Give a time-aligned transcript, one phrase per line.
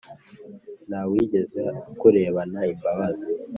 [0.87, 3.25] Nta wigeze akurebana imbabazi